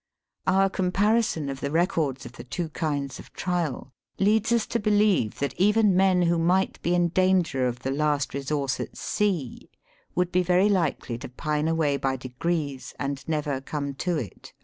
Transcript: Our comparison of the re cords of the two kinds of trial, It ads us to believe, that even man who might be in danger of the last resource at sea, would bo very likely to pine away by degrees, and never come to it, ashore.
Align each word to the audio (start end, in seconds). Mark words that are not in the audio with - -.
Our 0.47 0.67
comparison 0.67 1.47
of 1.47 1.59
the 1.59 1.69
re 1.69 1.85
cords 1.85 2.25
of 2.25 2.31
the 2.31 2.43
two 2.43 2.69
kinds 2.69 3.19
of 3.19 3.31
trial, 3.33 3.93
It 4.17 4.27
ads 4.27 4.51
us 4.51 4.65
to 4.73 4.79
believe, 4.79 5.37
that 5.37 5.53
even 5.59 5.95
man 5.95 6.23
who 6.23 6.39
might 6.39 6.81
be 6.81 6.95
in 6.95 7.09
danger 7.09 7.67
of 7.67 7.81
the 7.81 7.91
last 7.91 8.33
resource 8.33 8.79
at 8.79 8.97
sea, 8.97 9.69
would 10.15 10.31
bo 10.31 10.41
very 10.41 10.69
likely 10.69 11.19
to 11.19 11.29
pine 11.29 11.67
away 11.67 11.97
by 11.97 12.15
degrees, 12.15 12.95
and 12.97 13.23
never 13.29 13.61
come 13.61 13.93
to 13.93 14.17
it, 14.17 14.47
ashore. 14.47 14.53